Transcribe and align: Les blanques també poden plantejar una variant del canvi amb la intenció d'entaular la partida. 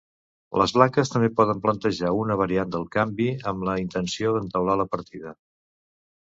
Les 0.59 0.71
blanques 0.77 1.11
també 1.15 1.27
poden 1.39 1.61
plantejar 1.65 2.13
una 2.21 2.37
variant 2.39 2.71
del 2.77 2.87
canvi 2.97 3.27
amb 3.53 3.67
la 3.69 3.77
intenció 3.83 4.33
d'entaular 4.39 4.79
la 4.83 4.89
partida. 4.97 5.37